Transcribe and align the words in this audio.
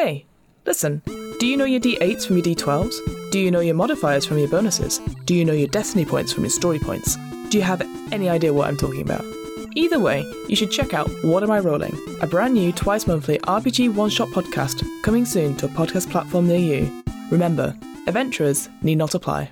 Hey, 0.00 0.26
listen, 0.64 1.02
do 1.40 1.46
you 1.48 1.56
know 1.56 1.64
your 1.64 1.80
d8s 1.80 2.24
from 2.24 2.36
your 2.36 2.44
d12s? 2.44 3.32
Do 3.32 3.40
you 3.40 3.50
know 3.50 3.58
your 3.58 3.74
modifiers 3.74 4.24
from 4.24 4.38
your 4.38 4.46
bonuses? 4.46 5.00
Do 5.24 5.34
you 5.34 5.44
know 5.44 5.52
your 5.52 5.66
destiny 5.66 6.04
points 6.04 6.32
from 6.32 6.44
your 6.44 6.52
story 6.52 6.78
points? 6.78 7.16
Do 7.48 7.58
you 7.58 7.64
have 7.64 7.82
any 8.12 8.28
idea 8.28 8.52
what 8.52 8.68
I'm 8.68 8.76
talking 8.76 9.00
about? 9.00 9.24
Either 9.74 9.98
way, 9.98 10.20
you 10.48 10.54
should 10.54 10.70
check 10.70 10.94
out 10.94 11.08
What 11.24 11.42
Am 11.42 11.50
I 11.50 11.58
Rolling, 11.58 11.98
a 12.20 12.28
brand 12.28 12.54
new 12.54 12.70
twice 12.70 13.08
monthly 13.08 13.38
RPG 13.38 13.92
one 13.92 14.08
shot 14.08 14.28
podcast 14.28 14.86
coming 15.02 15.24
soon 15.24 15.56
to 15.56 15.66
a 15.66 15.70
podcast 15.70 16.08
platform 16.12 16.46
near 16.46 16.58
you. 16.58 17.02
Remember, 17.32 17.76
adventurers 18.06 18.68
need 18.82 18.98
not 18.98 19.16
apply. 19.16 19.50